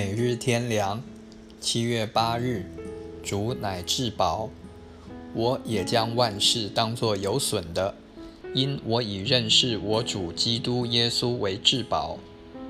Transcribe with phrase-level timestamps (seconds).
[0.00, 1.02] 每日天良，
[1.60, 2.66] 七月八日，
[3.20, 4.48] 主乃至宝，
[5.34, 7.96] 我也将万事当作有损的，
[8.54, 12.16] 因我已认识我主基督耶稣为至宝。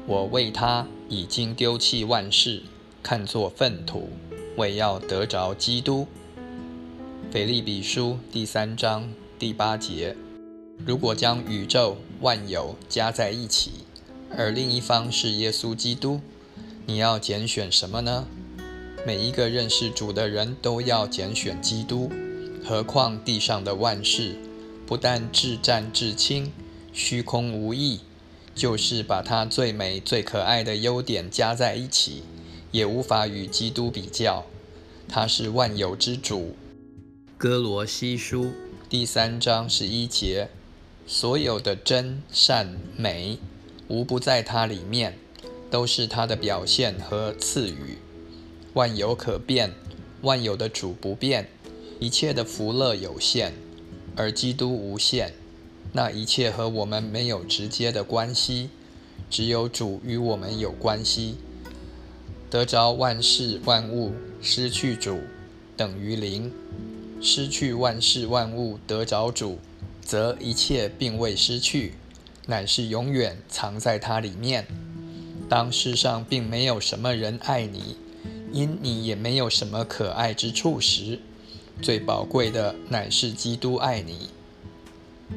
[0.07, 2.63] 我为他已经丢弃万事，
[3.03, 4.09] 看作粪土，
[4.57, 6.07] 为要得着基督。
[7.31, 9.07] 腓利比书第三章
[9.39, 10.17] 第八节。
[10.87, 13.73] 如果将宇宙万有加在一起，
[14.35, 16.23] 而另一方是耶稣基督。
[16.89, 18.27] 你要拣选什么呢？
[19.07, 22.11] 每一个认识主的人都要拣选基督。
[22.65, 24.37] 何况地上的万事，
[24.87, 26.51] 不但至战至轻、
[26.91, 28.01] 虚空无益，
[28.55, 32.23] 就是把它最美、最可爱的优点加在一起，
[32.71, 34.47] 也无法与基督比较。
[35.07, 36.57] 他是万有之主。
[37.37, 38.53] 哥罗西书
[38.89, 40.49] 第三章十一节：
[41.07, 43.37] 所有的真善美，
[43.89, 45.19] 无不在它里面。
[45.71, 47.99] 都是他的表现和赐予。
[48.75, 49.73] 万有可变，
[50.23, 51.49] 万有的主不变，
[51.99, 53.53] 一切的福乐有限，
[54.15, 55.33] 而基督无限。
[55.93, 58.69] 那一切和我们没有直接的关系，
[59.31, 61.37] 只有主与我们有关系。
[62.51, 65.19] 得着万事万物，失去主
[65.77, 66.51] 等于零；
[67.21, 69.59] 失去万事万物，得着主，
[70.03, 71.95] 则一切并未失去，
[72.47, 74.67] 乃是永远藏在它里面。
[75.49, 77.97] 当世上并没有什么人爱你，
[78.53, 81.19] 因你也没有什么可爱之处时，
[81.81, 84.29] 最宝贵的乃是基督爱你。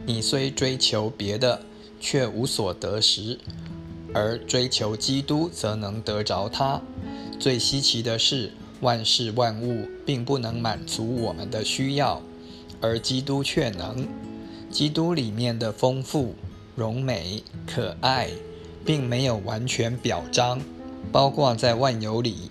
[0.06, 1.62] 你虽追求别的，
[2.00, 3.40] 却无所得时，
[4.14, 6.81] 而追求基督，则能得着他。
[7.40, 12.22] 最稀奇的是，万事万物并不能满足我们的需要，
[12.81, 14.08] 而基督却能。
[14.70, 16.36] 基督里面的丰富、
[16.75, 18.30] 荣美、可爱。
[18.86, 20.62] 并没有完全表彰，
[21.12, 22.50] 包括在万有里，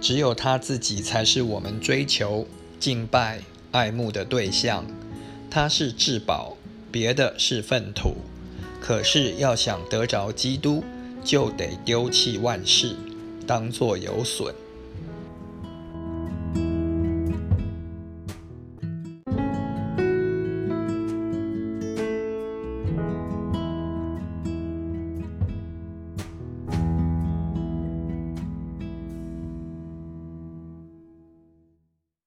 [0.00, 2.46] 只有他自己才是我们追求、
[2.78, 3.42] 敬拜、
[3.72, 4.84] 爱慕的对象。
[5.50, 6.56] 他是至宝，
[6.90, 8.16] 别的是粪土。
[8.80, 10.84] 可是要想得着基督，
[11.24, 12.94] 就得丢弃万事，
[13.46, 14.54] 当作有损。